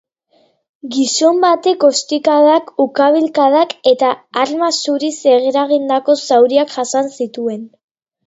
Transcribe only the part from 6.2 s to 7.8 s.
zauriak jasan zituen.